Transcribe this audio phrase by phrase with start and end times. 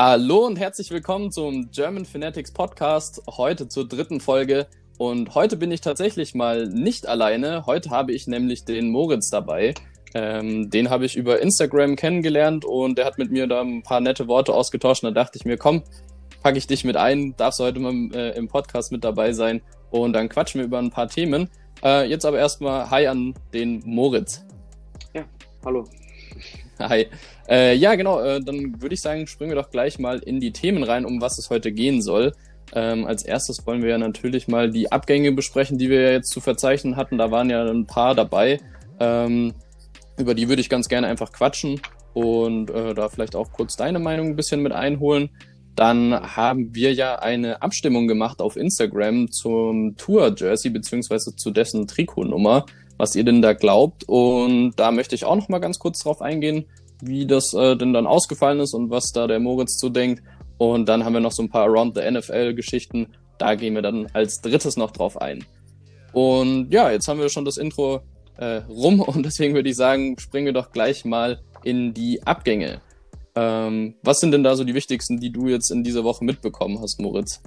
[0.00, 4.68] Hallo und herzlich willkommen zum German Fanatics Podcast, heute zur dritten Folge.
[4.96, 7.66] Und heute bin ich tatsächlich mal nicht alleine.
[7.66, 9.74] Heute habe ich nämlich den Moritz dabei.
[10.14, 13.98] Ähm, den habe ich über Instagram kennengelernt und der hat mit mir da ein paar
[13.98, 15.02] nette Worte ausgetauscht.
[15.02, 15.82] Da dachte ich mir, komm,
[16.44, 19.62] packe ich dich mit ein, darfst du heute mal äh, im Podcast mit dabei sein
[19.90, 21.50] und dann quatschen wir über ein paar Themen.
[21.82, 24.44] Äh, jetzt aber erstmal Hi an den Moritz.
[25.12, 25.24] Ja,
[25.64, 25.86] hallo.
[26.78, 27.06] Hi.
[27.48, 30.52] Äh, ja, genau, äh, dann würde ich sagen, springen wir doch gleich mal in die
[30.52, 32.32] Themen rein, um was es heute gehen soll.
[32.74, 36.30] Ähm, als erstes wollen wir ja natürlich mal die Abgänge besprechen, die wir ja jetzt
[36.30, 37.18] zu verzeichnen hatten.
[37.18, 38.60] Da waren ja ein paar dabei.
[39.00, 39.54] Ähm,
[40.18, 41.80] über die würde ich ganz gerne einfach quatschen
[42.12, 45.30] und äh, da vielleicht auch kurz deine Meinung ein bisschen mit einholen.
[45.74, 52.66] Dann haben wir ja eine Abstimmung gemacht auf Instagram zum Tour-Jersey beziehungsweise zu dessen Trikotnummer,
[52.98, 54.04] was ihr denn da glaubt.
[54.06, 56.66] Und da möchte ich auch noch mal ganz kurz drauf eingehen,
[57.00, 60.22] wie das äh, denn dann ausgefallen ist und was da der Moritz zu denkt.
[60.58, 63.14] Und dann haben wir noch so ein paar Around the NFL-Geschichten.
[63.38, 65.44] Da gehen wir dann als drittes noch drauf ein.
[66.12, 68.00] Und ja, jetzt haben wir schon das Intro
[68.36, 72.80] äh, rum und deswegen würde ich sagen, springen wir doch gleich mal in die Abgänge.
[73.34, 76.80] Ähm, was sind denn da so die wichtigsten, die du jetzt in dieser Woche mitbekommen
[76.80, 77.40] hast, Moritz?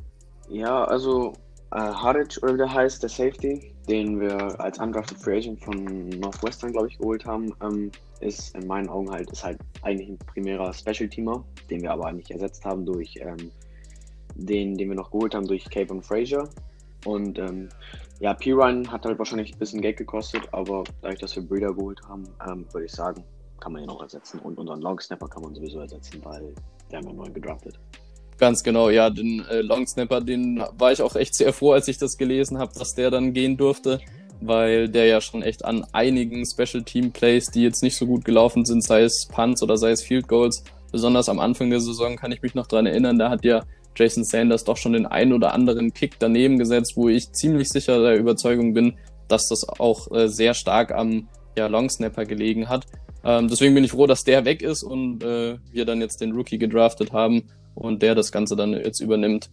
[0.50, 1.34] Ja, also
[1.72, 6.10] äh, Haric oder wie der heißt, der Safety, den wir als undrafted Free Agent von
[6.10, 10.18] Northwestern, glaube ich, geholt haben, ähm, ist in meinen Augen halt, ist halt eigentlich ein
[10.18, 13.52] primärer Special-Teamer, den wir aber nicht ersetzt haben durch ähm,
[14.36, 16.48] den, den wir noch geholt haben durch Cape und Frazier.
[17.06, 17.70] Und ähm,
[18.20, 22.00] ja, P-Ryan hat halt wahrscheinlich ein bisschen Geld gekostet, aber dadurch, dass wir Breeder geholt
[22.08, 23.24] haben, ähm, würde ich sagen,
[23.60, 24.40] kann man ihn auch ersetzen.
[24.40, 26.54] Und unseren Long Snapper kann man sowieso ersetzen, weil
[26.92, 27.80] der haben wir neu gedraftet.
[28.42, 31.88] Ganz genau, ja, den äh, Long Snapper, den war ich auch echt sehr froh, als
[31.88, 34.00] ich das gelesen habe, dass der dann gehen durfte,
[34.40, 38.26] weil der ja schon echt an einigen Special Team Plays, die jetzt nicht so gut
[38.26, 42.16] gelaufen sind, sei es Punts oder sei es Field Goals, besonders am Anfang der Saison
[42.16, 43.62] kann ich mich noch dran erinnern, da hat ja
[43.96, 48.02] Jason Sanders doch schon den einen oder anderen Kick daneben gesetzt, wo ich ziemlich sicher
[48.02, 48.96] der Überzeugung bin,
[49.28, 52.88] dass das auch äh, sehr stark am ja, Long Snapper gelegen hat.
[53.24, 56.32] Ähm, deswegen bin ich froh, dass der weg ist und äh, wir dann jetzt den
[56.32, 57.44] Rookie gedraftet haben
[57.76, 59.50] und der das Ganze dann jetzt übernimmt.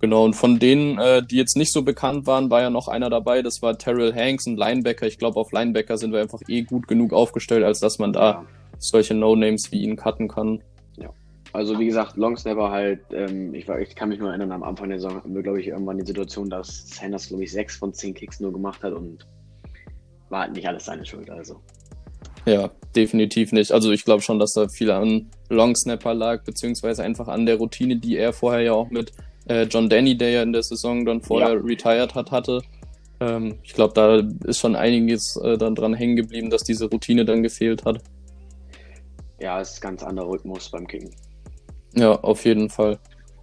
[0.00, 3.10] Genau, und von denen, äh, die jetzt nicht so bekannt waren, war ja noch einer
[3.10, 5.06] dabei, das war Terrell Hanks, ein Linebacker.
[5.06, 8.46] Ich glaube, auf Linebacker sind wir einfach eh gut genug aufgestellt, als dass man da
[8.78, 10.62] solche No-Names wie ihn cutten kann.
[10.96, 11.10] Ja.
[11.52, 14.62] Also wie gesagt, Long Snapper halt, ähm, ich, war, ich kann mich nur erinnern, am
[14.62, 17.76] Anfang der Saison hatten wir, glaube ich, irgendwann die Situation, dass Sanders, glaube ich, sechs
[17.76, 19.26] von zehn Kicks nur gemacht hat und
[20.30, 21.60] war halt nicht alles seine Schuld, also.
[22.46, 23.70] Ja, definitiv nicht.
[23.72, 27.56] Also ich glaube schon, dass da viel an Long Snapper lag, beziehungsweise einfach an der
[27.56, 29.12] Routine, die er vorher ja auch mit
[29.46, 31.60] äh, John Danny, der ja in der Saison dann vorher ja.
[31.62, 32.62] retired hat, hatte.
[33.20, 37.24] Ähm, ich glaube, da ist schon einiges äh, dann dran hängen geblieben, dass diese Routine
[37.24, 38.00] dann gefehlt hat.
[39.40, 41.10] Ja, es ist ein ganz anderer Rhythmus beim Kicken.
[41.94, 42.98] Ja, auf jeden Fall.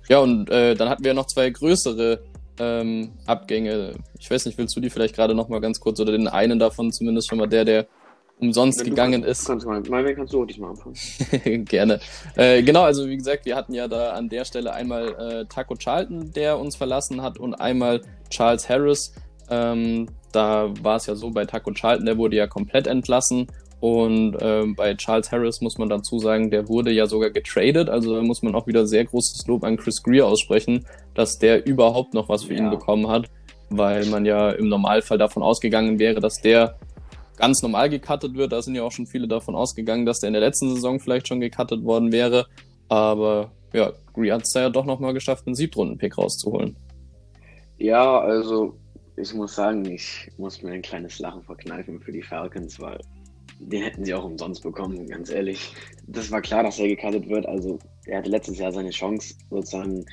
[0.07, 2.22] Ja, und äh, dann hatten wir noch zwei größere
[2.59, 3.94] ähm, Abgänge.
[4.19, 6.59] Ich weiß nicht, willst du die vielleicht gerade noch mal ganz kurz oder den einen
[6.59, 7.88] davon zumindest schon mal der, der
[8.39, 9.47] umsonst ja, gegangen kannst, ist.
[9.47, 10.95] Kannst mal, mal kannst du diesmal anfangen.
[11.65, 11.99] Gerne.
[12.35, 15.75] Äh, genau, also wie gesagt, wir hatten ja da an der Stelle einmal äh, Taco
[15.75, 19.13] Charlton, der uns verlassen hat, und einmal Charles Harris.
[19.49, 23.47] Ähm, da war es ja so bei Taco Charlton, der wurde ja komplett entlassen.
[23.79, 27.89] Und ähm, bei Charles Harris muss man dazu sagen, der wurde ja sogar getradet.
[27.89, 31.65] Also da muss man auch wieder sehr großes Lob an Chris Greer aussprechen, dass der
[31.67, 32.59] überhaupt noch was für ja.
[32.59, 33.29] ihn bekommen hat.
[33.69, 36.77] Weil man ja im Normalfall davon ausgegangen wäre, dass der
[37.37, 38.51] ganz normal gecuttet wird.
[38.51, 41.27] Da sind ja auch schon viele davon ausgegangen, dass der in der letzten Saison vielleicht
[41.27, 42.47] schon gecuttet worden wäre.
[42.89, 46.75] Aber ja, Green hat es ja doch nochmal geschafft, einen Siebtrunden-Pick rauszuholen.
[47.77, 48.77] Ja, also
[49.15, 52.99] ich muss sagen, ich muss mir ein kleines Lachen verkneifen für die Falcons, weil
[53.59, 55.73] den hätten sie auch umsonst bekommen, ganz ehrlich.
[56.07, 57.45] Das war klar, dass er gecuttet wird.
[57.45, 60.05] Also er hatte letztes Jahr seine Chance, sozusagen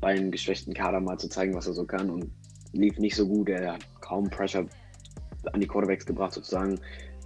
[0.00, 2.30] bei einem geschwächten Kader mal zu zeigen, was er so kann und
[2.72, 3.48] lief nicht so gut.
[3.48, 4.66] Er hat kaum Pressure
[5.52, 6.80] an die Quarterbacks gebracht sozusagen.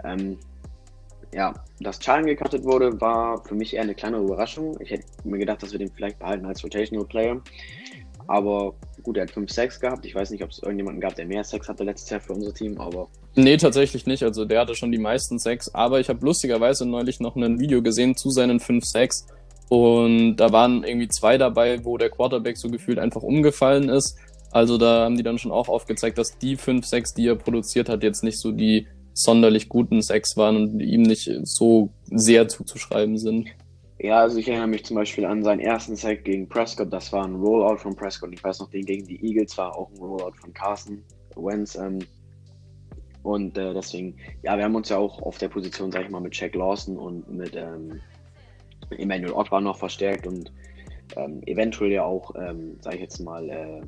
[0.04, 0.38] Ähm,
[1.34, 4.76] ja, dass Charlen gecuttet wurde, war für mich eher eine kleine Überraschung.
[4.80, 7.40] Ich hätte mir gedacht, dass wir den vielleicht behalten als Rotational Player.
[8.26, 10.04] Aber gut, er hat 5 Sex gehabt.
[10.06, 12.52] Ich weiß nicht, ob es irgendjemanden gab, der mehr Sex hatte letztes Jahr für unser
[12.52, 13.08] Team, aber.
[13.34, 14.22] Nee, tatsächlich nicht.
[14.22, 15.74] Also der hatte schon die meisten Sex.
[15.74, 19.26] Aber ich habe lustigerweise neulich noch ein Video gesehen zu seinen 5 Sex.
[19.68, 24.18] Und da waren irgendwie zwei dabei, wo der Quarterback so gefühlt einfach umgefallen ist.
[24.52, 27.88] Also da haben die dann schon auch aufgezeigt, dass die fünf Sex, die er produziert
[27.88, 33.18] hat, jetzt nicht so die sonderlich guten Sex waren und ihm nicht so sehr zuzuschreiben
[33.18, 33.48] sind.
[33.98, 37.24] Ja, also ich erinnere mich zum Beispiel an seinen ersten Sack gegen Prescott, das war
[37.24, 38.30] ein Rollout von Prescott.
[38.32, 41.02] Ich weiß noch, den gegen die Eagles war auch ein Rollout von Carson
[41.36, 41.76] Wentz.
[41.76, 42.00] Ähm,
[43.22, 46.20] und äh, deswegen, ja, wir haben uns ja auch auf der Position, sag ich mal,
[46.20, 48.00] mit Jack Lawson und mit ähm,
[48.90, 50.52] Emmanuel Ott war noch verstärkt und
[51.16, 53.82] ähm, eventuell ja auch, ähm, sage ich jetzt mal, äh,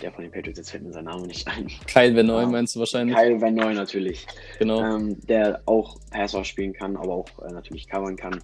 [0.00, 1.68] der von den Patriots, jetzt fällt mir sein Name nicht ein.
[1.86, 3.16] Kyle Van Noy meinst du wahrscheinlich?
[3.16, 4.26] Kyle Van Noy natürlich.
[4.58, 4.80] Genau.
[4.80, 8.40] Ähm, der auch Passer spielen kann, aber auch äh, natürlich covern kann.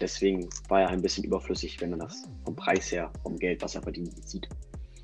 [0.00, 3.74] Deswegen war er ein bisschen überflüssig, wenn man das vom Preis her, vom Geld, was
[3.74, 4.48] er verdient, sieht.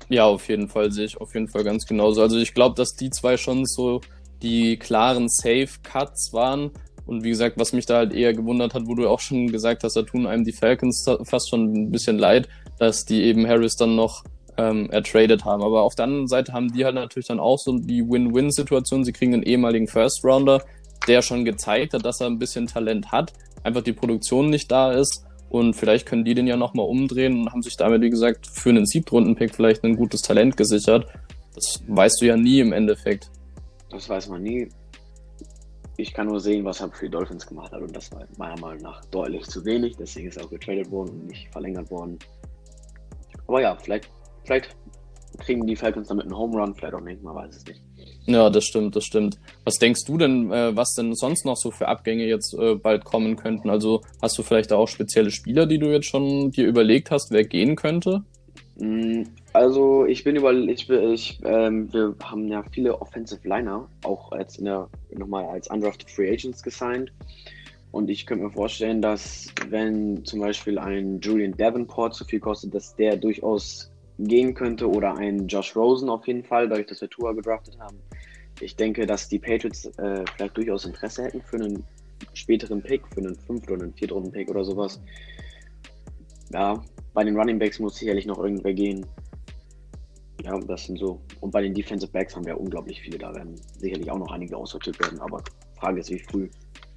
[0.09, 2.21] Ja, auf jeden Fall sehe ich auf jeden Fall ganz genauso.
[2.21, 4.01] Also ich glaube, dass die zwei schon so
[4.41, 6.71] die klaren Safe-Cuts waren.
[7.05, 9.83] Und wie gesagt, was mich da halt eher gewundert hat, wo du auch schon gesagt
[9.83, 12.47] hast, da tun einem die Falcons fast schon ein bisschen leid,
[12.79, 14.23] dass die eben Harris dann noch
[14.57, 15.63] ähm, ertradet haben.
[15.63, 19.03] Aber auf der anderen Seite haben die halt natürlich dann auch so die Win-Win-Situation.
[19.03, 20.63] Sie kriegen einen ehemaligen First-Rounder,
[21.07, 23.33] der schon gezeigt hat, dass er ein bisschen Talent hat,
[23.63, 25.25] einfach die Produktion nicht da ist.
[25.49, 28.69] Und vielleicht können die den ja nochmal umdrehen und haben sich damit, wie gesagt, für
[28.69, 31.07] einen Siebtrunden-Pick vielleicht ein gutes Talent gesichert.
[31.53, 33.29] Das weißt du ja nie im Endeffekt.
[33.91, 34.69] Das weiß man nie.
[35.97, 38.59] Ich kann nur sehen, was er für die Dolphins gemacht hat und das war meiner
[38.59, 39.95] Meinung nach deutlich zu wenig.
[39.95, 42.17] Deswegen ist er auch getradet worden und nicht verlängert worden.
[43.47, 44.09] Aber ja, vielleicht,
[44.43, 44.75] vielleicht
[45.39, 47.81] kriegen die Falcons damit einen Home Run, vielleicht auch nicht, man weiß es nicht.
[48.25, 49.37] Ja, das stimmt, das stimmt.
[49.65, 53.03] Was denkst du denn, äh, was denn sonst noch so für Abgänge jetzt äh, bald
[53.03, 53.69] kommen könnten?
[53.69, 57.43] Also hast du vielleicht auch spezielle Spieler, die du jetzt schon dir überlegt hast, wer
[57.43, 58.23] gehen könnte?
[58.77, 64.31] Mm, also ich bin über, ich, ich ähm, wir haben ja viele Offensive Liner auch
[64.37, 67.11] jetzt in der nochmal als undrafted Free Agents gesigned.
[67.91, 72.73] Und ich könnte mir vorstellen, dass wenn zum Beispiel ein Julian Davenport zu viel kostet,
[72.73, 73.92] dass der durchaus
[74.27, 77.97] gehen könnte oder ein Josh Rosen auf jeden Fall, dadurch, dass wir Tour gedraftet haben.
[78.59, 81.83] Ich denke, dass die Patriots äh, vielleicht durchaus Interesse hätten für einen
[82.33, 85.01] späteren Pick, für einen fünften oder einen vierten Pick oder sowas.
[86.51, 86.81] Ja,
[87.13, 89.05] bei den Running Backs muss sicherlich noch irgendwer gehen.
[90.43, 91.21] Ja, das sind so.
[91.41, 93.17] Und bei den Defensive Backs haben wir unglaublich viele.
[93.17, 95.41] Da werden sicherlich auch noch einige aussortiert werden, aber
[95.79, 96.49] Frage ist, wie früh.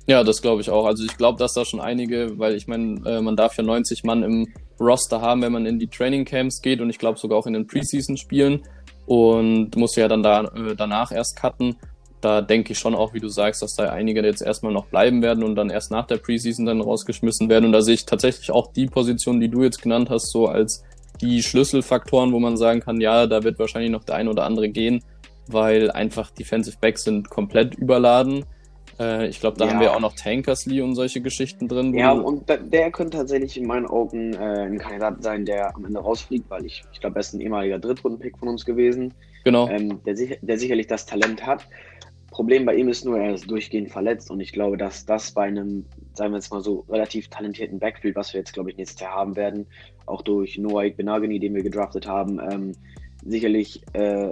[0.07, 0.87] Ja, das glaube ich auch.
[0.87, 4.05] Also ich glaube, dass da schon einige, weil ich meine, äh, man darf ja 90
[4.05, 7.39] Mann im Roster haben, wenn man in die Training Camps geht und ich glaube sogar
[7.39, 8.63] auch in den Preseason spielen
[9.07, 11.77] und muss ja dann da äh, danach erst cutten.
[12.21, 15.23] Da denke ich schon auch, wie du sagst, dass da einige jetzt erstmal noch bleiben
[15.23, 17.67] werden und dann erst nach der Preseason dann rausgeschmissen werden.
[17.67, 20.83] Und da sehe ich tatsächlich auch die Position, die du jetzt genannt hast, so als
[21.21, 24.69] die Schlüsselfaktoren, wo man sagen kann, ja, da wird wahrscheinlich noch der ein oder andere
[24.69, 25.03] gehen,
[25.47, 28.45] weil einfach Defensive Backs sind komplett überladen.
[28.99, 29.73] Äh, ich glaube, da ja.
[29.73, 31.95] haben wir auch noch Tankersly und solche Geschichten drin.
[31.95, 35.85] Ja, und da, der könnte tatsächlich in meinen Augen äh, ein Kandidat sein, der am
[35.85, 39.13] Ende rausfliegt, weil ich, ich glaube, er ist ein ehemaliger Drittrunden-Pick von uns gewesen.
[39.45, 39.69] Genau.
[39.69, 41.67] Ähm, der, der sicherlich das Talent hat.
[42.31, 45.45] Problem bei ihm ist nur, er ist durchgehend verletzt und ich glaube, dass das bei
[45.45, 49.01] einem, sagen wir jetzt mal so, relativ talentierten Backfield, was wir jetzt, glaube ich, nächstes
[49.01, 49.67] Jahr haben werden,
[50.05, 52.73] auch durch Noah Benagini, den wir gedraftet haben, ähm,
[53.25, 54.31] sicherlich äh,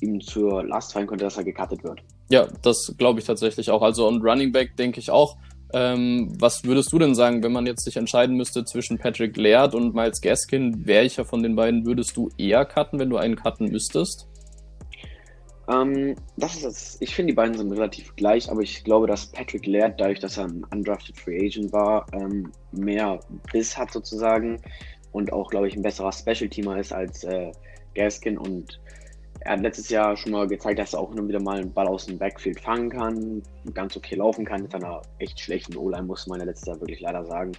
[0.00, 2.02] ihm zur Last fallen könnte, dass er gecuttet wird.
[2.30, 3.82] Ja, das glaube ich tatsächlich auch.
[3.82, 5.36] Also und Running Back denke ich auch.
[5.72, 9.74] Ähm, was würdest du denn sagen, wenn man jetzt sich entscheiden müsste zwischen Patrick Laird
[9.74, 13.70] und Miles Gaskin, welcher von den beiden würdest du eher cutten, wenn du einen cutten
[13.70, 14.26] müsstest?
[15.70, 19.26] Ähm, das ist das, ich finde, die beiden sind relativ gleich, aber ich glaube, dass
[19.26, 23.20] Patrick Laird, dadurch, dass er ein undrafted Free Agent war, ähm, mehr
[23.52, 24.60] Biss hat sozusagen
[25.12, 27.52] und auch, glaube ich, ein besserer Special-Teamer ist als äh,
[27.94, 28.80] Gaskin und
[29.40, 31.88] er hat letztes Jahr schon mal gezeigt, dass er auch immer wieder mal einen Ball
[31.88, 34.62] aus dem Backfield fangen kann, ganz okay laufen kann.
[34.62, 37.52] Mit einer echt schlechten O-Line, muss man ja letztes Jahr wirklich leider sagen.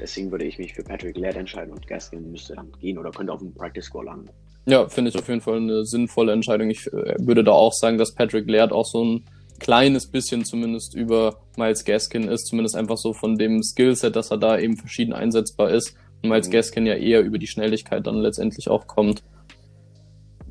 [0.00, 3.32] Deswegen würde ich mich für Patrick Laird entscheiden und Gaskin müsste dann gehen oder könnte
[3.32, 4.30] auf dem Practice Score landen.
[4.66, 6.70] Ja, finde ich auf jeden Fall eine sinnvolle Entscheidung.
[6.70, 9.24] Ich äh, würde da auch sagen, dass Patrick Laird auch so ein
[9.58, 14.38] kleines bisschen zumindest über Miles Gaskin ist, zumindest einfach so von dem Skillset, dass er
[14.38, 16.52] da eben verschieden einsetzbar ist und Miles mhm.
[16.52, 19.22] Gaskin ja eher über die Schnelligkeit dann letztendlich auch kommt.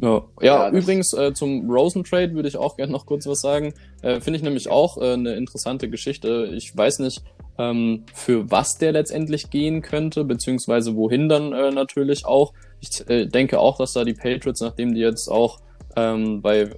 [0.01, 3.41] Ja, ja, ja übrigens äh, zum Rosen Trade würde ich auch gerne noch kurz was
[3.41, 3.73] sagen.
[4.01, 6.51] Äh, Finde ich nämlich auch äh, eine interessante Geschichte.
[6.53, 7.23] Ich weiß nicht,
[7.57, 12.53] ähm, für was der letztendlich gehen könnte, beziehungsweise wohin dann äh, natürlich auch.
[12.81, 15.59] Ich äh, denke auch, dass da die Patriots, nachdem die jetzt auch
[15.95, 16.69] ähm, bei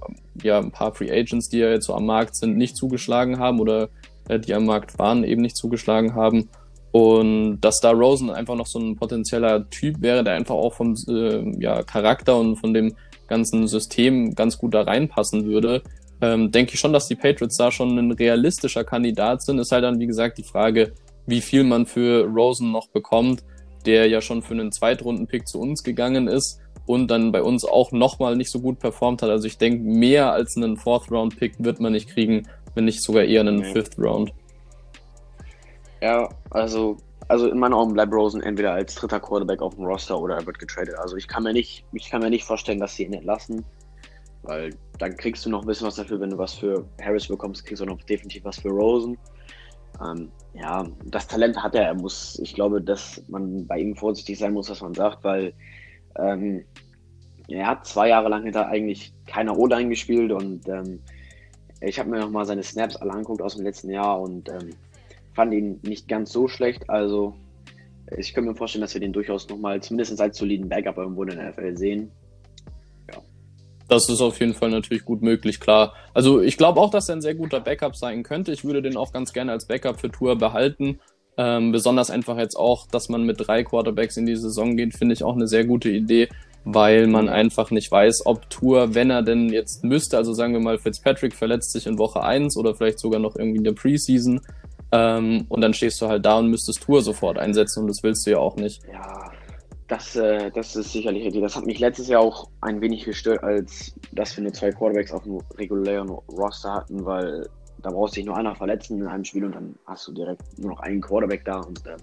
[0.42, 3.58] ja, ein paar Free Agents, die ja jetzt so am Markt sind, nicht zugeschlagen haben
[3.58, 3.88] oder
[4.28, 6.48] äh, die am Markt waren, eben nicht zugeschlagen haben.
[6.92, 10.94] Und dass da Rosen einfach noch so ein potenzieller Typ wäre, der einfach auch vom
[11.08, 12.94] äh, ja, Charakter und von dem
[13.28, 15.82] ganzen System ganz gut da reinpassen würde,
[16.20, 19.58] ähm, denke ich schon, dass die Patriots da schon ein realistischer Kandidat sind.
[19.58, 20.92] Ist halt dann, wie gesagt, die Frage,
[21.26, 23.44] wie viel man für Rosen noch bekommt,
[23.86, 27.92] der ja schon für einen Zweitrunden-Pick zu uns gegangen ist und dann bei uns auch
[27.92, 29.30] nochmal nicht so gut performt hat.
[29.30, 33.42] Also ich denke, mehr als einen Fourth-Round-Pick wird man nicht kriegen, wenn nicht sogar eher
[33.42, 33.72] einen okay.
[33.74, 34.32] Fifth-Round.
[36.00, 36.96] Ja, also
[37.28, 40.46] also in meinen Augen bleibt Rosen entweder als dritter Quarterback auf dem Roster oder er
[40.46, 40.94] wird getradet.
[40.98, 43.64] Also ich kann mir nicht, ich kann mir nicht vorstellen, dass sie ihn entlassen,
[44.42, 47.66] weil dann kriegst du noch ein bisschen was dafür, wenn du was für Harris bekommst,
[47.66, 49.18] kriegst du noch definitiv was für Rosen.
[50.02, 51.82] Ähm, ja, das Talent hat er.
[51.82, 55.52] Er muss, ich glaube, dass man bei ihm vorsichtig sein muss, was man sagt, weil
[56.16, 56.64] ähm,
[57.48, 61.00] er hat zwei Jahre lang hinter eigentlich keine O-Line gespielt und ähm,
[61.80, 64.70] ich habe mir nochmal seine Snaps alle angeguckt aus dem letzten Jahr und ähm,
[65.38, 66.90] fand ihn nicht ganz so schlecht.
[66.90, 67.36] Also
[68.16, 71.28] ich könnte mir vorstellen, dass wir den durchaus nochmal zumindest als soliden Backup irgendwo in
[71.28, 72.10] der NFL sehen.
[73.08, 73.18] Ja.
[73.86, 75.94] Das ist auf jeden Fall natürlich gut möglich, klar.
[76.12, 78.50] Also ich glaube auch, dass er ein sehr guter Backup sein könnte.
[78.50, 80.98] Ich würde den auch ganz gerne als Backup für Tour behalten.
[81.36, 85.12] Ähm, besonders einfach jetzt auch, dass man mit drei Quarterbacks in die Saison geht, finde
[85.12, 86.28] ich auch eine sehr gute Idee,
[86.64, 90.60] weil man einfach nicht weiß, ob Tour, wenn er denn jetzt müsste, also sagen wir
[90.60, 94.40] mal, Fitzpatrick verletzt sich in Woche eins oder vielleicht sogar noch irgendwie in der Preseason,
[94.92, 98.26] ähm, und dann stehst du halt da und müsstest Tour sofort einsetzen und das willst
[98.26, 98.82] du ja auch nicht.
[98.90, 99.30] Ja,
[99.88, 101.42] das, äh, das ist sicherlich richtig.
[101.42, 105.12] Das hat mich letztes Jahr auch ein wenig gestört, als dass wir nur zwei Quarterbacks
[105.12, 107.48] auf dem regulären Roster hatten, weil
[107.82, 110.42] da brauchst du dich nur einer verletzen in einem Spiel und dann hast du direkt
[110.58, 111.96] nur noch einen Quarterback da und ähm,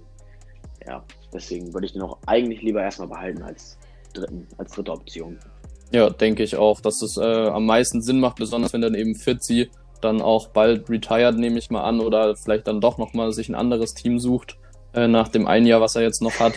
[0.88, 3.77] ja, deswegen würde ich den auch eigentlich lieber erstmal behalten als
[4.13, 5.38] dritten, als dritte Option.
[5.92, 9.15] Ja, denke ich auch, dass es äh, am meisten Sinn macht, besonders wenn dann eben
[9.15, 9.70] Fitzy
[10.05, 13.55] dann auch bald retired, nehme ich mal an, oder vielleicht dann doch nochmal sich ein
[13.55, 14.57] anderes Team sucht,
[14.93, 16.53] äh, nach dem einen Jahr, was er jetzt noch hat.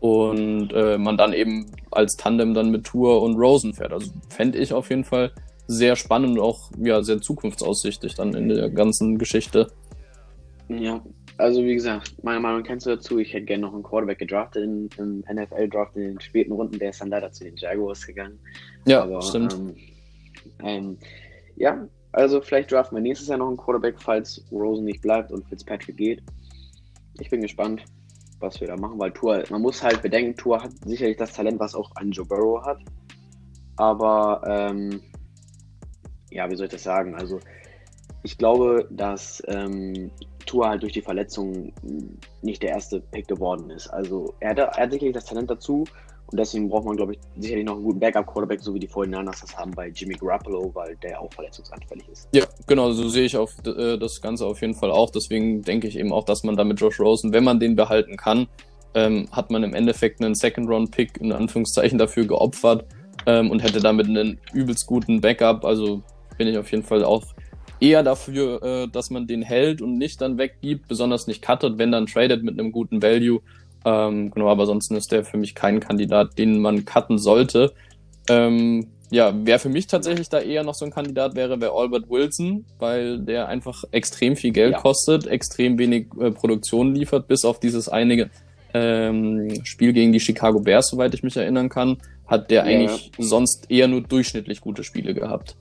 [0.00, 3.92] Und äh, man dann eben als Tandem dann mit Tour und Rosen fährt.
[3.92, 5.32] Also fände ich auf jeden Fall
[5.66, 9.68] sehr spannend und auch ja, sehr zukunftsaussichtig dann in der ganzen Geschichte.
[10.68, 11.02] Ja,
[11.38, 13.18] also wie gesagt, meine Meinung kennst du dazu.
[13.18, 16.78] Ich hätte gerne noch einen Quarterback gedraftet im, im NFL-Draft in den späten Runden.
[16.78, 18.38] Der ist dann leider zu den Jaguars gegangen.
[18.86, 19.54] Ja, Aber, stimmt.
[19.54, 19.74] Ähm,
[20.62, 20.98] ähm,
[21.56, 21.86] ja,
[22.16, 25.98] also vielleicht draften wir nächstes Jahr noch einen Quarterback, falls Rosen nicht bleibt und Fitzpatrick
[25.98, 26.22] geht.
[27.20, 27.84] Ich bin gespannt,
[28.40, 31.60] was wir da machen, weil Tour, man muss halt bedenken, Tour hat sicherlich das Talent,
[31.60, 32.78] was auch ein Joe Burrow hat.
[33.76, 35.02] Aber ähm,
[36.30, 37.14] ja, wie soll ich das sagen?
[37.14, 37.38] Also
[38.22, 40.10] ich glaube, dass ähm,
[40.46, 41.74] Tour halt durch die Verletzung
[42.40, 43.88] nicht der erste Pick geworden ist.
[43.88, 45.84] Also er hat, er hat sicherlich das Talent dazu
[46.28, 49.42] und deswegen braucht man, glaube ich, sicherlich noch einen guten Backup-Quarterback, so wie die 49ers
[49.42, 52.28] das haben bei Jimmy Garoppolo, weil der auch verletzungsanfällig ist.
[52.32, 55.10] Ja, genau, so sehe ich auf, äh, das Ganze auf jeden Fall auch.
[55.10, 58.16] Deswegen denke ich eben auch, dass man da mit Josh Rosen, wenn man den behalten
[58.16, 58.48] kann,
[58.94, 62.86] ähm, hat man im Endeffekt einen Second-Round-Pick in Anführungszeichen dafür geopfert
[63.26, 65.64] ähm, und hätte damit einen übelst guten Backup.
[65.64, 66.02] Also
[66.38, 67.22] bin ich auf jeden Fall auch
[67.78, 71.92] eher dafür, äh, dass man den hält und nicht dann weggibt, besonders nicht cuttet, wenn
[71.92, 73.42] dann tradet mit einem guten Value
[73.86, 77.72] ähm, genau, aber ansonsten ist der für mich kein Kandidat, den man cutten sollte.
[78.28, 82.10] Ähm, ja, wer für mich tatsächlich da eher noch so ein Kandidat wäre, wäre Albert
[82.10, 84.80] Wilson, weil der einfach extrem viel Geld ja.
[84.80, 88.28] kostet, extrem wenig äh, Produktion liefert, bis auf dieses einige
[88.74, 92.80] ähm, Spiel gegen die Chicago Bears, soweit ich mich erinnern kann, hat der ja.
[92.80, 95.54] eigentlich sonst eher nur durchschnittlich gute Spiele gehabt.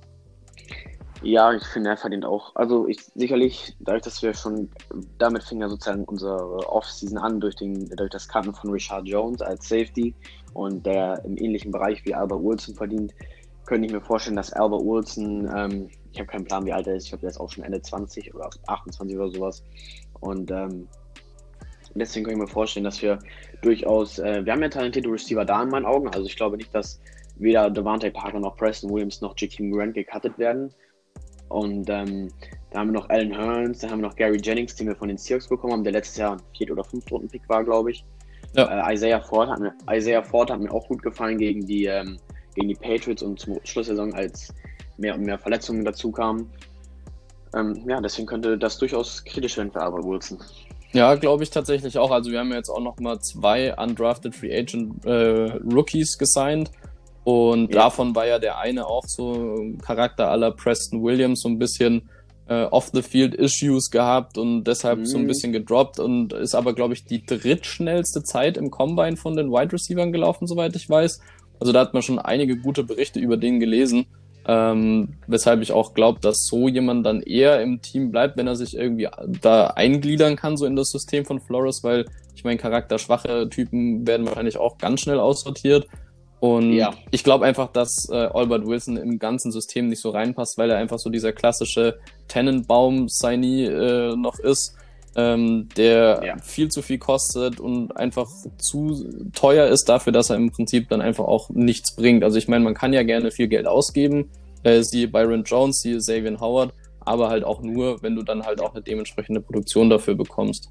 [1.25, 2.55] Ja, ich finde, er verdient auch.
[2.55, 4.69] Also ich sicherlich, dadurch, dass wir schon,
[5.17, 9.41] damit fing ja sozusagen unsere Offseason an durch, den, durch das Karten von Richard Jones
[9.41, 10.13] als Safety
[10.53, 13.11] und der im ähnlichen Bereich wie Albert Wilson verdient,
[13.65, 16.95] könnte ich mir vorstellen, dass Albert Wilson, ähm, ich habe keinen Plan, wie alt er
[16.95, 19.63] ist, ich glaube, der ist auch schon Ende 20 oder 28 oder sowas.
[20.19, 20.87] Und ähm,
[21.95, 23.17] deswegen kann ich mir vorstellen, dass wir
[23.63, 26.73] durchaus, äh, wir haben ja talentierte Receiver da in meinen Augen, also ich glaube nicht,
[26.75, 27.01] dass
[27.37, 30.71] weder Devante Parker noch Preston Williams noch Jakeem Grant gecuttet werden.
[31.49, 32.29] Und ähm,
[32.71, 35.07] da haben wir noch Alan Hearns, da haben wir noch Gary Jennings, den wir von
[35.07, 38.05] den Seahawks bekommen haben, der letztes Jahr ein Viert- oder Fünft-Runden-Pick war, glaube ich.
[38.53, 38.89] Ja.
[38.89, 42.17] Äh, Isaiah, Ford hat mir, Isaiah Ford hat mir auch gut gefallen gegen die, ähm,
[42.55, 44.53] gegen die Patriots und zum Schlusssaison, als
[44.97, 46.49] mehr und mehr Verletzungen dazu kamen.
[47.55, 50.39] Ähm, ja, deswegen könnte das durchaus kritisch werden für Albert Wilson.
[50.91, 52.11] Ja, glaube ich tatsächlich auch.
[52.11, 56.71] Also wir haben jetzt auch noch mal zwei undrafted Free Agent äh, Rookies gesigned.
[57.25, 57.81] Und ja.
[57.81, 62.07] davon war ja der eine auch so Charakter aller Preston Williams, so ein bisschen
[62.47, 65.05] äh, off-the-field-Issues gehabt und deshalb mhm.
[65.07, 65.27] so ein mhm.
[65.27, 69.73] bisschen gedroppt und ist aber, glaube ich, die drittschnellste Zeit im Combine von den Wide
[69.73, 71.19] Receivers gelaufen, soweit ich weiß.
[71.59, 74.05] Also da hat man schon einige gute Berichte über den gelesen.
[74.47, 78.55] Ähm, weshalb ich auch glaube, dass so jemand dann eher im Team bleibt, wenn er
[78.55, 79.07] sich irgendwie
[79.41, 82.05] da eingliedern kann, so in das System von Flores, weil
[82.35, 85.87] ich meine, charakterschwache Typen werden wahrscheinlich auch ganz schnell aussortiert.
[86.39, 86.93] Und ja.
[87.11, 90.77] ich glaube einfach, dass äh, Albert Wilson im ganzen System nicht so reinpasst, weil er
[90.77, 94.75] einfach so dieser klassische Tannenbaum-Signee äh, noch ist,
[95.15, 96.37] ähm, der ja.
[96.37, 101.01] viel zu viel kostet und einfach zu teuer ist dafür, dass er im Prinzip dann
[101.01, 102.23] einfach auch nichts bringt.
[102.23, 104.29] Also ich meine, man kann ja gerne viel Geld ausgeben,
[104.63, 108.61] äh, siehe Byron Jones, siehe Xavier Howard, aber halt auch nur, wenn du dann halt
[108.61, 110.69] auch eine dementsprechende Produktion dafür bekommst.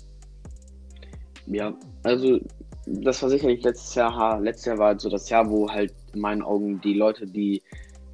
[1.47, 2.38] Ja, also
[2.87, 6.21] das war sicherlich letztes Jahr, letztes Jahr war halt so das Jahr, wo halt in
[6.21, 7.62] meinen Augen die Leute, die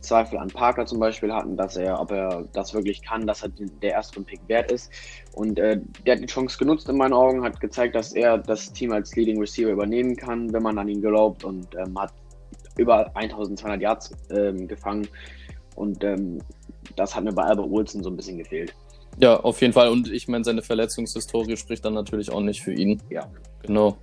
[0.01, 3.51] Zweifel an Parker zum Beispiel hatten, dass er, ob er das wirklich kann, dass er
[3.51, 4.91] der erste Pick wert ist.
[5.35, 8.73] Und äh, der hat die Chance genutzt in meinen Augen, hat gezeigt, dass er das
[8.73, 12.13] Team als Leading Receiver übernehmen kann, wenn man an ihn glaubt und ähm, hat
[12.79, 15.07] über 1200 Yards ähm, gefangen.
[15.77, 16.39] Und ähm,
[16.97, 18.75] das hat mir bei Albert Wilson so ein bisschen gefehlt.
[19.19, 19.89] Ja, auf jeden Fall.
[19.89, 23.03] Und ich meine, seine Verletzungshistorie spricht dann natürlich auch nicht für ihn.
[23.11, 23.27] Ja.
[23.63, 23.99] Genau.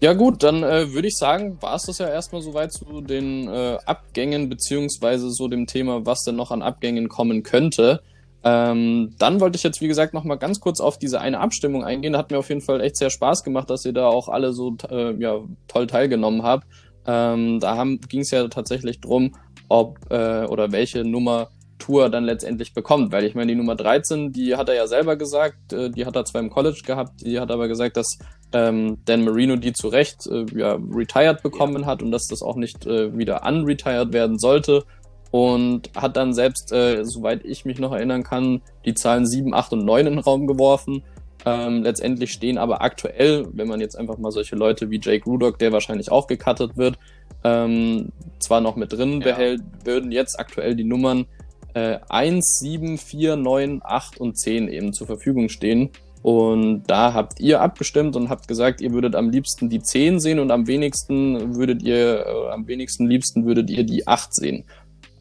[0.00, 3.48] Ja, gut, dann äh, würde ich sagen, war es das ja erstmal soweit zu den
[3.48, 8.00] äh, Abgängen, beziehungsweise so dem Thema, was denn noch an Abgängen kommen könnte.
[8.42, 12.16] Ähm, dann wollte ich jetzt, wie gesagt, nochmal ganz kurz auf diese eine Abstimmung eingehen.
[12.16, 14.76] Hat mir auf jeden Fall echt sehr Spaß gemacht, dass ihr da auch alle so
[14.90, 16.66] äh, ja, toll teilgenommen habt.
[17.06, 19.34] Ähm, da ging es ja tatsächlich drum,
[19.68, 23.12] ob äh, oder welche Nummer Tour dann letztendlich bekommt.
[23.12, 26.16] Weil ich meine, die Nummer 13, die hat er ja selber gesagt, äh, die hat
[26.16, 28.18] er zwar im College gehabt, die hat aber gesagt, dass
[28.52, 31.86] ähm, Dan Marino die zu Recht äh, ja, retired bekommen ja.
[31.86, 34.84] hat und dass das auch nicht äh, wieder unretired werden sollte.
[35.30, 39.72] Und hat dann selbst, äh, soweit ich mich noch erinnern kann, die Zahlen 7, 8
[39.72, 41.02] und 9 in den Raum geworfen.
[41.44, 45.58] Ähm, letztendlich stehen aber aktuell, wenn man jetzt einfach mal solche Leute wie Jake Rudock,
[45.58, 46.98] der wahrscheinlich auch gecuttet wird,
[47.42, 49.26] ähm, zwar noch mit drin ja.
[49.26, 51.26] behält, würden jetzt aktuell die Nummern
[51.74, 55.90] äh, 1, 7, 4, 9, 8 und 10 eben zur Verfügung stehen.
[56.22, 60.38] Und da habt ihr abgestimmt und habt gesagt, ihr würdet am liebsten die 10 sehen
[60.38, 64.64] und am wenigsten würdet ihr, äh, am wenigsten liebsten würdet ihr die 8 sehen.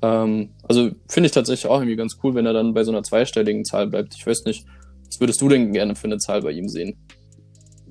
[0.02, 3.04] Ähm, also finde ich tatsächlich auch irgendwie ganz cool, wenn er dann bei so einer
[3.04, 4.16] zweistelligen Zahl bleibt.
[4.16, 4.66] Ich weiß nicht,
[5.08, 6.96] was würdest du denn gerne für eine Zahl bei ihm sehen?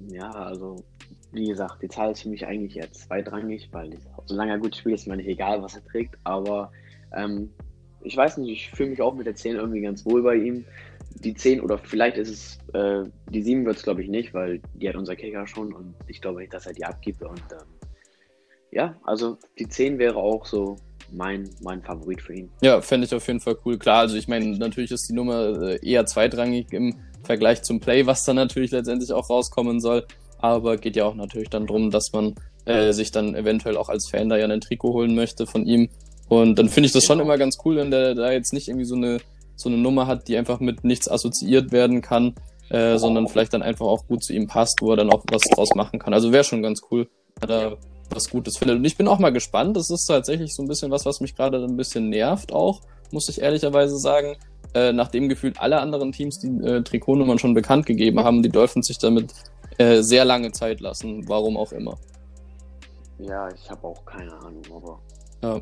[0.08, 0.82] Ja, also
[1.32, 4.94] wie gesagt, die Zahl ist für mich eigentlich eher zweitrangig, weil solange er gut spielt,
[4.94, 6.16] ist mir nicht egal, was er trägt.
[6.24, 6.70] Aber
[7.14, 7.50] ähm,
[8.04, 10.64] ich weiß nicht, ich fühle mich auch mit der 10 irgendwie ganz wohl bei ihm.
[11.24, 14.60] Die 10 oder vielleicht ist es, äh, die 7 wird es glaube ich nicht, weil
[14.74, 17.22] die hat unser Kicker schon und ich glaube nicht, dass er die abgibt.
[17.22, 17.66] Und ähm,
[18.70, 20.76] ja, also die 10 wäre auch so
[21.12, 22.50] mein, mein Favorit für ihn.
[22.62, 23.78] Ja, fände ich auf jeden Fall cool.
[23.78, 28.06] Klar, also ich meine, natürlich ist die Nummer äh, eher zweitrangig im Vergleich zum Play,
[28.06, 30.06] was dann natürlich letztendlich auch rauskommen soll.
[30.38, 32.34] Aber geht ja auch natürlich dann darum, dass man
[32.64, 35.88] äh, sich dann eventuell auch als Fan da ja ein Trikot holen möchte von ihm.
[36.28, 38.86] Und dann finde ich das schon immer ganz cool, wenn der da jetzt nicht irgendwie
[38.86, 39.18] so eine,
[39.56, 42.34] so eine Nummer hat, die einfach mit nichts assoziiert werden kann,
[42.70, 45.42] äh, sondern vielleicht dann einfach auch gut zu ihm passt, wo er dann auch was
[45.42, 46.14] draus machen kann.
[46.14, 47.08] Also wäre schon ganz cool,
[47.40, 47.76] wenn er da
[48.14, 48.78] was Gutes findet.
[48.78, 49.76] Und ich bin auch mal gespannt.
[49.76, 52.80] Das ist tatsächlich so ein bisschen was, was mich gerade ein bisschen nervt auch,
[53.10, 54.36] muss ich ehrlicherweise sagen.
[54.74, 58.86] Äh, nachdem gefühlt alle anderen Teams die äh, Trikotnummern schon bekannt gegeben haben, die Dolphins
[58.86, 59.32] sich damit
[59.76, 61.98] äh, sehr lange Zeit lassen, warum auch immer.
[63.18, 64.98] Ja, ich habe auch keine Ahnung, aber
[65.42, 65.60] ja.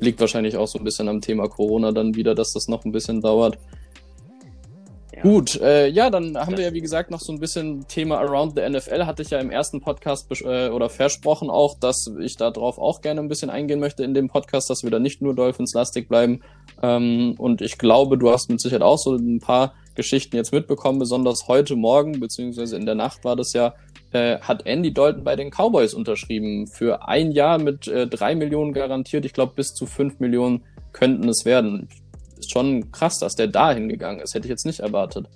[0.00, 2.92] Liegt wahrscheinlich auch so ein bisschen am Thema Corona dann wieder, dass das noch ein
[2.92, 3.58] bisschen dauert.
[5.18, 5.22] Ja.
[5.22, 8.18] Gut, äh, ja, dann haben das wir ja wie gesagt noch so ein bisschen Thema
[8.18, 9.04] Around the NFL.
[9.04, 13.20] Hatte ich ja im ersten Podcast äh, oder versprochen auch, dass ich darauf auch gerne
[13.20, 16.40] ein bisschen eingehen möchte in dem Podcast, dass wir da nicht nur Dolphins-lastig bleiben.
[16.82, 21.00] Ähm, und ich glaube, du hast mit Sicherheit auch so ein paar Geschichten jetzt mitbekommen,
[21.00, 23.74] besonders heute Morgen, beziehungsweise in der Nacht war das ja,
[24.12, 26.66] äh, hat Andy Dalton bei den Cowboys unterschrieben.
[26.66, 29.24] Für ein Jahr mit äh, drei Millionen garantiert.
[29.24, 31.88] Ich glaube, bis zu fünf Millionen könnten es werden.
[32.38, 34.34] Ist schon krass, dass der da hingegangen ist.
[34.34, 35.28] Hätte ich jetzt nicht erwartet.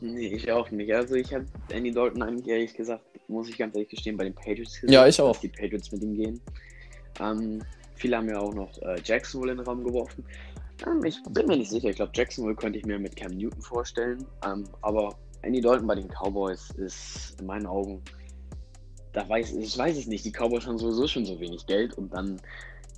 [0.00, 0.92] Nee, ich auch nicht.
[0.94, 4.34] Also ich habe Andy Dalton eigentlich ehrlich gesagt, muss ich ganz ehrlich gestehen, bei den
[4.34, 4.92] Patriots gesehen.
[4.92, 5.36] Ja, ich auch.
[5.38, 6.40] die Patriots mit ihm gehen.
[7.20, 7.62] Ähm,
[7.96, 10.24] viele haben ja auch noch äh, Jacksonville in den Raum geworfen.
[10.86, 11.88] Ähm, ich bin mir nicht sicher.
[11.88, 14.24] Ich glaube, Jacksonville könnte ich mir mit Cam Newton vorstellen.
[14.46, 18.02] Ähm, aber Andy Dalton bei den Cowboys ist in meinen Augen,
[19.12, 20.24] da weiß ich weiß es nicht.
[20.24, 22.40] Die Cowboys haben sowieso schon so wenig Geld und dann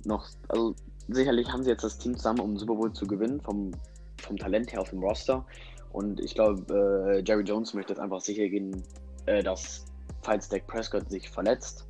[0.03, 0.75] noch, also
[1.07, 3.71] sicherlich haben sie jetzt das Team zusammen, um Super Bowl zu gewinnen, vom,
[4.17, 5.45] vom Talent her auf dem Roster.
[5.91, 8.83] Und ich glaube, äh, Jerry Jones möchte jetzt einfach sicher gehen,
[9.25, 9.85] äh, dass
[10.21, 11.85] falls Dak Prescott sich verletzt,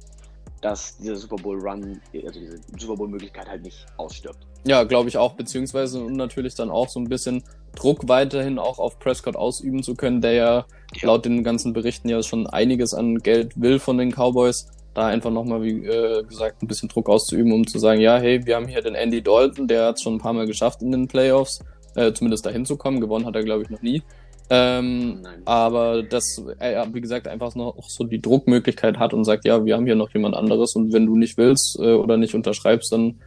[0.61, 4.47] dass dieser Super Bowl Run, also diese Super Bowl Möglichkeit halt nicht ausstirbt.
[4.63, 7.43] Ja, glaube ich auch, beziehungsweise und natürlich dann auch so ein bisschen
[7.75, 11.07] Druck weiterhin auch auf Prescott ausüben zu können, der ja, ja.
[11.07, 14.67] laut den ganzen Berichten ja schon einiges an Geld will von den Cowboys.
[14.93, 18.45] Da einfach nochmal, wie äh, gesagt, ein bisschen Druck auszuüben, um zu sagen, ja, hey,
[18.45, 20.91] wir haben hier den Andy Dalton, der hat es schon ein paar Mal geschafft in
[20.91, 21.63] den Playoffs,
[21.95, 22.99] äh, zumindest dahin zu kommen.
[22.99, 24.03] Gewonnen hat er, glaube ich, noch nie.
[24.53, 29.63] Ähm, aber das, äh, wie gesagt, einfach noch so die Druckmöglichkeit hat und sagt, ja,
[29.63, 32.91] wir haben hier noch jemand anderes und wenn du nicht willst äh, oder nicht unterschreibst,
[32.91, 33.21] dann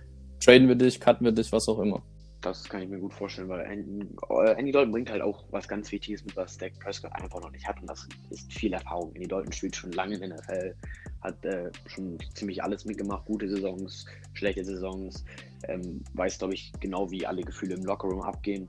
[0.44, 2.02] traden wir dich, cutten wir dich, was auch immer.
[2.42, 5.90] Das kann ich mir gut vorstellen, weil äh, Andy Dalton bringt halt auch was ganz
[5.90, 7.80] Wichtiges mit, was Dak Prescott einfach noch nicht hat.
[7.80, 9.14] Und das ist viel Erfahrung.
[9.14, 10.74] Andy Dalton spielt schon lange in der NFL,
[11.22, 15.24] hat äh, schon ziemlich alles mitgemacht, gute Saisons, schlechte Saisons,
[15.68, 18.68] ähm, weiß, glaube ich, genau, wie alle Gefühle im Lockerroom abgehen.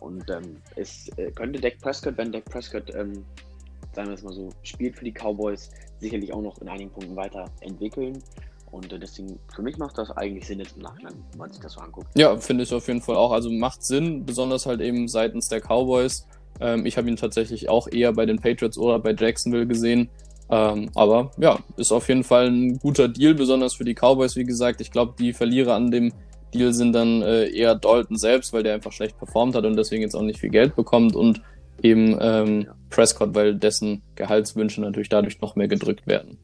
[0.00, 3.24] Und ähm, es äh, könnte Dak Prescott, wenn Dak Prescott, ähm,
[3.92, 7.16] sagen wir es mal so, spielt für die Cowboys, sicherlich auch noch in einigen Punkten
[7.16, 8.22] weiterentwickeln.
[8.70, 11.60] Und äh, deswegen, für mich macht das eigentlich Sinn jetzt im Nachhinein, wenn man sich
[11.60, 12.08] das so anguckt.
[12.14, 13.32] Ja, finde ich auf jeden Fall auch.
[13.32, 16.26] Also macht Sinn, besonders halt eben seitens der Cowboys.
[16.60, 20.08] Ähm, ich habe ihn tatsächlich auch eher bei den Patriots oder bei Jacksonville gesehen.
[20.50, 24.44] Ähm, aber ja, ist auf jeden Fall ein guter Deal, besonders für die Cowboys, wie
[24.44, 24.80] gesagt.
[24.80, 26.12] Ich glaube, die Verlierer an dem
[26.54, 30.02] Deal sind dann äh, eher Dalton selbst, weil der einfach schlecht performt hat und deswegen
[30.02, 31.42] jetzt auch nicht viel Geld bekommt und
[31.82, 32.74] eben ähm, ja.
[32.90, 36.38] Prescott, weil dessen Gehaltswünsche natürlich dadurch noch mehr gedrückt werden.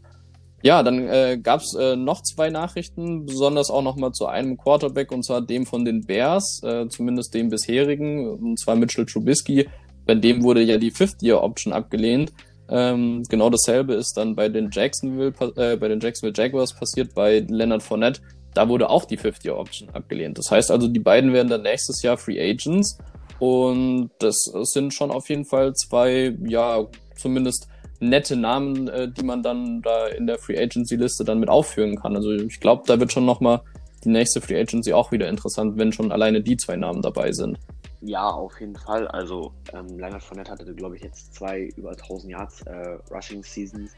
[0.62, 5.12] Ja, dann äh, gab es äh, noch zwei Nachrichten, besonders auch nochmal zu einem Quarterback,
[5.12, 9.68] und zwar dem von den Bears, äh, zumindest dem bisherigen, und zwar Mitchell Trubisky.
[10.06, 12.32] Bei dem wurde ja die Fifth-Year-Option abgelehnt.
[12.70, 17.40] Ähm, genau dasselbe ist dann bei den Jacksonville, äh, bei den Jacksonville Jaguars passiert, bei
[17.46, 18.22] Leonard Fournette.
[18.54, 20.38] Da wurde auch die Fifth-Year-Option abgelehnt.
[20.38, 22.98] Das heißt also, die beiden werden dann nächstes Jahr Free Agents.
[23.40, 26.86] Und das sind schon auf jeden Fall zwei, ja,
[27.16, 27.68] zumindest
[28.00, 31.96] nette Namen, äh, die man dann da in der Free Agency Liste dann mit aufführen
[31.96, 32.16] kann.
[32.16, 33.60] Also ich glaube, da wird schon nochmal
[34.04, 37.58] die nächste Free Agency auch wieder interessant, wenn schon alleine die zwei Namen dabei sind.
[38.02, 39.08] Ja, auf jeden Fall.
[39.08, 43.92] Also ähm, Leonard Fournette hatte, glaube ich, jetzt zwei über 1000 Yards äh, Rushing Seasons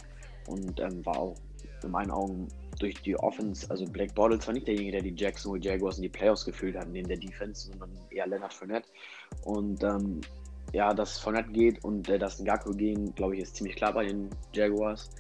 [0.47, 1.35] und ähm, war auch
[1.85, 5.63] in meinen Augen durch die Offense, also Black Bottle zwar nicht derjenige, der die Jacksonville
[5.63, 8.89] Jaguars in die Playoffs gefühlt hat, neben der Defense, sondern eher Leonard Fournette.
[9.45, 10.21] Und ähm,
[10.73, 14.05] ja, dass Fournette geht und äh, dass Ngako gehen, glaube ich, ist ziemlich klar bei
[14.07, 15.11] den Jaguars.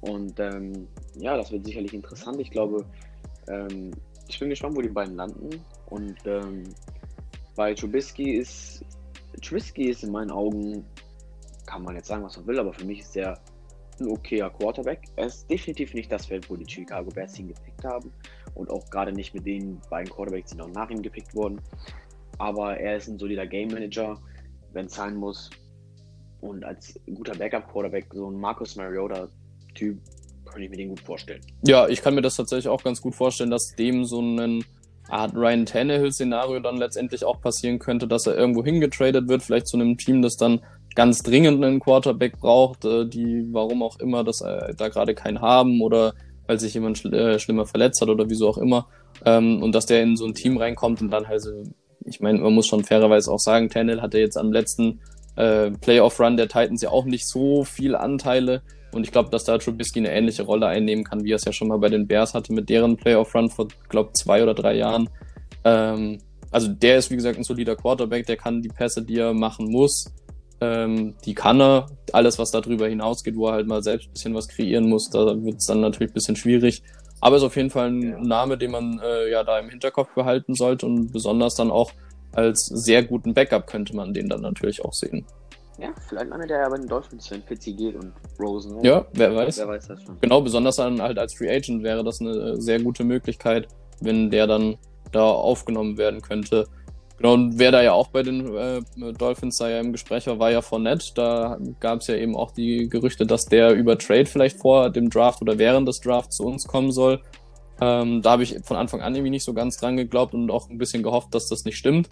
[0.00, 2.40] Und ähm, ja, das wird sicherlich interessant.
[2.40, 2.84] Ich glaube,
[3.48, 3.92] ähm,
[4.28, 5.50] ich bin gespannt, wo die beiden landen.
[5.86, 6.64] Und ähm,
[7.54, 8.84] bei Trubisky ist,
[9.42, 10.84] Trubisky ist in meinen Augen,
[11.66, 13.38] kann man jetzt sagen, was man will, aber für mich ist der
[14.00, 15.02] ein okayer Quarterback.
[15.16, 18.12] Er ist definitiv nicht das Feld, wo die Chicago Bears ihn gepickt haben.
[18.54, 21.60] Und auch gerade nicht mit den beiden Quarterbacks, die noch nach ihm gepickt wurden.
[22.38, 24.18] Aber er ist ein solider Game Manager
[24.74, 25.50] wenn es sein muss.
[26.40, 29.98] Und als guter Backup-Quarterback, so ein Marcus Mariota-Typ,
[30.44, 31.40] kann ich mir den gut vorstellen.
[31.66, 34.64] Ja, ich kann mir das tatsächlich auch ganz gut vorstellen, dass dem so ein
[35.08, 39.76] Art Ryan Tannehill-Szenario dann letztendlich auch passieren könnte, dass er irgendwo hingetradet wird, vielleicht zu
[39.76, 40.60] einem Team, das dann
[40.94, 45.40] ganz dringend einen Quarterback braucht, äh, die warum auch immer, dass äh, da gerade keinen
[45.40, 46.14] haben oder
[46.46, 48.86] weil sich jemand schl äh, schlimmer verletzt hat oder wieso auch immer.
[49.24, 51.64] Ähm, und dass der in so ein Team reinkommt und dann halt so
[52.04, 55.00] ich meine, man muss schon fairerweise auch sagen, Tannehill hatte jetzt am letzten
[55.36, 58.62] äh, Playoff-Run der Titans ja auch nicht so viele Anteile.
[58.92, 61.52] Und ich glaube, dass da Trubisky eine ähnliche Rolle einnehmen kann, wie er es ja
[61.52, 65.08] schon mal bei den Bears hatte mit deren Playoff-Run vor, glaube zwei oder drei Jahren.
[65.64, 66.18] Ähm,
[66.50, 69.68] also der ist, wie gesagt, ein solider Quarterback, der kann die Pässe, die er machen
[69.68, 70.12] muss,
[70.64, 71.86] ähm, die kann er.
[72.12, 75.24] Alles, was darüber hinausgeht, wo er halt mal selbst ein bisschen was kreieren muss, da
[75.42, 76.82] wird es dann natürlich ein bisschen schwierig.
[77.20, 78.20] Aber ist auf jeden Fall ein ja.
[78.20, 81.90] Name, den man äh, ja da im Hinterkopf behalten sollte und besonders dann auch
[82.32, 85.24] als sehr guten Backup könnte man den dann natürlich auch sehen.
[85.78, 88.76] Ja, vielleicht landet er ja bei den Dolphins, wenn Fitzy geht und Rosen.
[88.76, 88.86] Ne?
[88.86, 89.58] Ja, wer weiß.
[89.58, 90.20] Wer weiß das schon.
[90.20, 93.66] Genau, besonders dann halt als Free Agent wäre das eine sehr gute Möglichkeit,
[94.00, 94.76] wenn der dann
[95.10, 96.66] da aufgenommen werden könnte.
[97.16, 98.82] Genau, und wer da ja auch bei den äh,
[99.16, 101.12] Dolphins da ja im Gespräch war, war ja Fournette.
[101.14, 105.10] Da gab es ja eben auch die Gerüchte, dass der über Trade vielleicht vor dem
[105.10, 107.20] Draft oder während des Drafts zu uns kommen soll.
[107.80, 110.68] Ähm, da habe ich von Anfang an irgendwie nicht so ganz dran geglaubt und auch
[110.70, 112.08] ein bisschen gehofft, dass das nicht stimmt.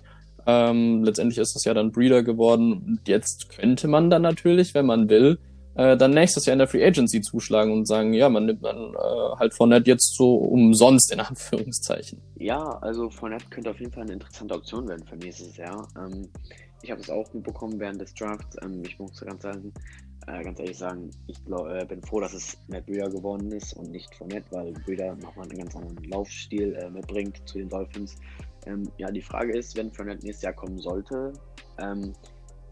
[0.47, 2.73] Ähm, letztendlich ist das ja dann Breeder geworden.
[2.73, 5.39] Und jetzt könnte man dann natürlich, wenn man will,
[5.75, 8.95] äh, dann nächstes Jahr in der Free Agency zuschlagen und sagen, ja, man nimmt dann
[8.95, 12.21] äh, halt Fournette jetzt so umsonst in Anführungszeichen.
[12.37, 15.89] Ja, also Fournette könnte auf jeden Fall eine interessante Option werden für nächstes Jahr.
[15.97, 16.29] Ähm,
[16.83, 18.57] ich habe es auch mitbekommen während des Drafts.
[18.63, 22.59] Ähm, ich muss ganz, äh, ganz ehrlich sagen, ich glaub, äh, bin froh, dass es
[22.69, 26.91] Matt Breeder geworden ist und nicht Fournette, weil Breeder nochmal einen ganz anderen Laufstil äh,
[26.91, 28.17] mitbringt zu den Dolphins.
[28.67, 31.33] Ähm, ja, die Frage ist, wenn Fournette nächstes Jahr kommen sollte,
[31.79, 32.13] ähm,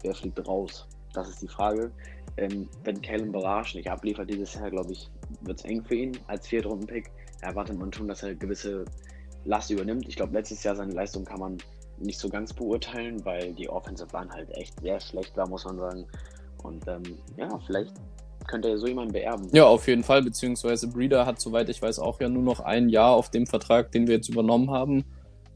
[0.03, 0.87] wer fliegt raus?
[1.13, 1.91] Das ist die Frage.
[2.37, 5.09] Ähm, wenn Kalen Barrage nicht abliefert dieses Jahr, glaube ich,
[5.41, 7.11] wird es eng für ihn als Viertrunden-Pick.
[7.41, 8.85] Erwartet man schon, dass er gewisse
[9.45, 10.07] Last übernimmt.
[10.07, 11.57] Ich glaube, letztes Jahr seine Leistung kann man
[11.97, 15.77] nicht so ganz beurteilen, weil die Offensive Line halt echt sehr schlecht war, muss man
[15.77, 16.05] sagen.
[16.63, 17.03] Und ähm,
[17.37, 17.93] ja, vielleicht
[18.47, 19.47] könnte er so jemanden beerben.
[19.51, 22.89] Ja, auf jeden Fall, beziehungsweise Breeder hat, soweit ich weiß, auch ja nur noch ein
[22.89, 25.05] Jahr auf dem Vertrag, den wir jetzt übernommen haben.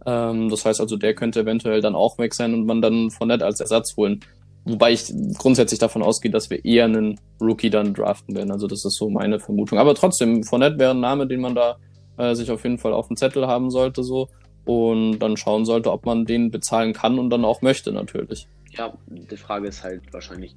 [0.05, 3.27] Ähm, das heißt also, der könnte eventuell dann auch weg sein und man dann von
[3.27, 4.19] Nett als Ersatz holen.
[4.65, 8.51] Wobei ich grundsätzlich davon ausgehe, dass wir eher einen Rookie dann draften werden.
[8.51, 9.77] Also das ist so meine Vermutung.
[9.77, 11.77] Aber trotzdem, Fournette wäre ein Name, den man da
[12.17, 14.27] äh, sich auf jeden Fall auf dem Zettel haben sollte so
[14.65, 18.47] und dann schauen sollte, ob man den bezahlen kann und dann auch möchte natürlich.
[18.71, 20.55] Ja, die Frage ist halt wahrscheinlich,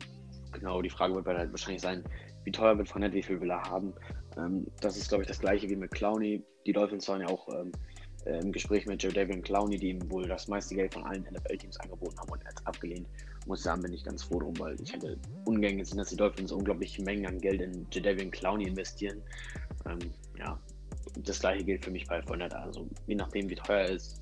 [0.53, 2.03] genau, die Frage wird halt wahrscheinlich sein,
[2.44, 3.92] wie teuer wird Fournette, wie viel will er haben.
[4.38, 6.42] Ähm, das ist, glaube ich, das gleiche wie mit Clowney.
[6.64, 7.73] Die Dolphins waren ja auch ähm,
[8.25, 11.25] äh, im Gespräch mit Joe David Clowney, die ihm wohl das meiste Geld von allen
[11.31, 13.07] NFL-Teams angeboten haben und er hat abgelehnt
[13.48, 16.52] muss sagen, bin ich ganz froh drum, weil ich hätte ungern gesehen, dass die Dolphins
[16.52, 19.22] unglaubliche Mengen an Geld in Jadavian Clowney investieren.
[19.87, 19.98] Ähm,
[20.38, 20.58] ja,
[21.24, 22.58] das gleiche gilt für mich bei Fournette.
[22.58, 24.18] Also je nachdem, wie teuer er ist,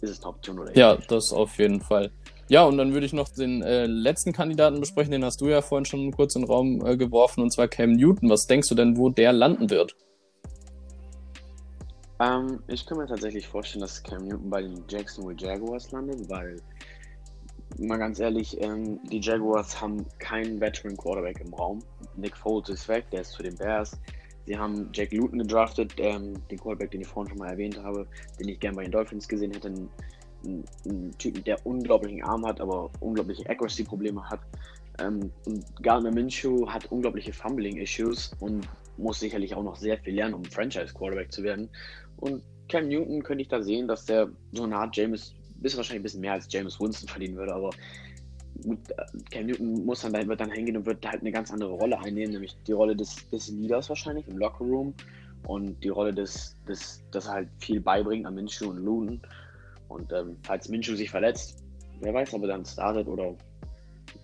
[0.00, 1.10] ist es eine Option oder Ja, nicht.
[1.10, 2.10] das auf jeden Fall.
[2.48, 5.62] Ja, und dann würde ich noch den äh, letzten Kandidaten besprechen, den hast du ja
[5.62, 8.30] vorhin schon kurz in den Raum äh, geworfen, und zwar Cam Newton.
[8.30, 9.96] Was denkst du denn, wo der landen wird?
[12.20, 16.62] Ähm, ich kann mir tatsächlich vorstellen, dass Cam Newton bei den Jacksonville Jaguars landet, weil,
[17.78, 21.80] mal ganz ehrlich, ähm, die Jaguars haben keinen Veteran Quarterback im Raum.
[22.16, 23.98] Nick Foles ist weg, der ist zu den Bears.
[24.46, 28.06] Sie haben Jack Luton gedraftet, ähm, den Quarterback, den ich vorhin schon mal erwähnt habe,
[28.38, 29.68] den ich gerne bei den Dolphins gesehen hätte.
[29.68, 29.88] Ein,
[30.44, 34.40] ein, ein Typen, der unglaublichen Arm hat, aber unglaubliche Accuracy-Probleme hat.
[35.00, 40.34] Ähm, und Gardner Minshew hat unglaubliche Fumbling-Issues und muss sicherlich auch noch sehr viel lernen,
[40.34, 41.68] um Franchise-Quarterback zu werden.
[42.18, 46.00] Und Cam Newton könnte ich da sehen, dass der so eine Art James, bis wahrscheinlich
[46.00, 47.70] ein bisschen mehr als James Winston verdienen würde, aber
[48.64, 48.76] äh,
[49.30, 52.32] Cam Newton muss dann, wird dann hingehen und wird halt eine ganz andere Rolle einnehmen,
[52.32, 54.94] nämlich die Rolle des, des Leaders wahrscheinlich im Lockerroom
[55.46, 59.20] und die Rolle des, des, das halt viel beibringt an Minshew und Luton.
[59.88, 61.62] Und ähm, falls Minshew sich verletzt,
[62.00, 63.34] wer weiß, ob er dann startet oder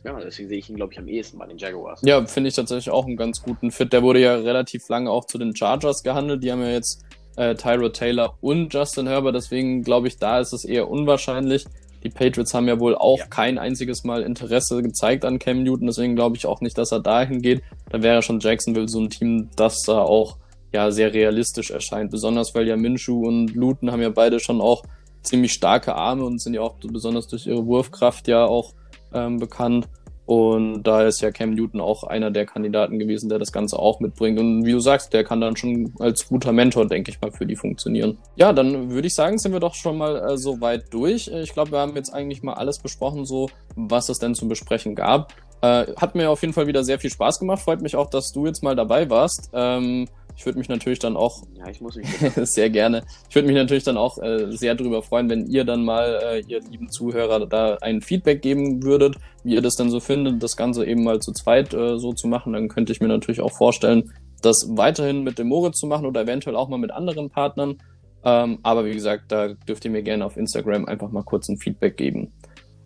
[0.04, 2.00] ja, deswegen sehe ich ihn, glaube ich, am ehesten bei den Jaguars.
[2.02, 3.92] Ja, finde ich tatsächlich auch einen ganz guten Fit.
[3.92, 6.42] Der wurde ja relativ lange auch zu den Chargers gehandelt.
[6.42, 7.04] Die haben ja jetzt
[7.36, 9.34] äh, Tyro Taylor und Justin Herbert.
[9.34, 11.64] Deswegen glaube ich, da ist es eher unwahrscheinlich.
[12.02, 13.26] Die Patriots haben ja wohl auch ja.
[13.26, 15.86] kein einziges Mal Interesse gezeigt an Cam Newton.
[15.86, 17.62] Deswegen glaube ich auch nicht, dass er dahin geht.
[17.90, 20.36] Da wäre schon Jacksonville so ein Team, das da auch
[20.72, 22.10] ja sehr realistisch erscheint.
[22.10, 24.82] Besonders weil ja Minshew und Luton haben ja beide schon auch
[25.22, 28.72] ziemlich starke Arme und sind ja auch besonders durch ihre Wurfkraft ja auch
[29.14, 29.88] ähm, bekannt.
[30.32, 34.00] Und da ist ja Cam Newton auch einer der Kandidaten gewesen, der das Ganze auch
[34.00, 34.38] mitbringt.
[34.38, 37.44] Und wie du sagst, der kann dann schon als guter Mentor, denke ich mal, für
[37.44, 38.16] die funktionieren.
[38.36, 41.28] Ja, dann würde ich sagen, sind wir doch schon mal äh, so weit durch.
[41.28, 44.94] Ich glaube, wir haben jetzt eigentlich mal alles besprochen, so was es denn zu besprechen
[44.94, 45.34] gab.
[45.60, 47.60] Äh, hat mir auf jeden Fall wieder sehr viel Spaß gemacht.
[47.60, 49.50] Freut mich auch, dass du jetzt mal dabei warst.
[49.52, 50.08] Ähm,
[50.42, 51.44] ich würde mich natürlich dann auch.
[51.54, 52.08] Ja, ich muss mich.
[52.42, 53.04] sehr gerne.
[53.28, 56.40] Ich würde mich natürlich dann auch äh, sehr darüber freuen, wenn ihr dann mal, äh,
[56.48, 60.56] ihr lieben Zuhörer, da ein Feedback geben würdet, wie ihr das dann so findet, das
[60.56, 62.54] Ganze eben mal zu zweit äh, so zu machen.
[62.54, 66.22] Dann könnte ich mir natürlich auch vorstellen, das weiterhin mit dem Moritz zu machen oder
[66.22, 67.78] eventuell auch mal mit anderen Partnern.
[68.24, 71.58] Ähm, aber wie gesagt, da dürft ihr mir gerne auf Instagram einfach mal kurz ein
[71.58, 72.32] Feedback geben.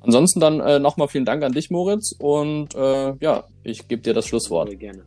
[0.02, 2.12] Ansonsten dann äh, nochmal vielen Dank an dich, Moritz.
[2.18, 4.68] Und äh, ja, ich gebe dir das Schlusswort.
[4.68, 5.04] Sehr gerne.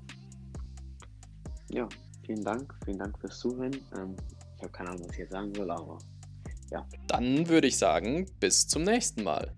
[1.72, 1.88] Ja,
[2.30, 2.76] vielen Dank.
[2.86, 3.74] Vielen Dank fürs Zuhören.
[3.98, 4.16] Ähm,
[4.56, 5.98] ich habe keine Ahnung, was ich jetzt sagen soll, aber
[6.72, 6.86] ja.
[7.08, 9.56] Dann würde ich sagen, bis zum nächsten Mal.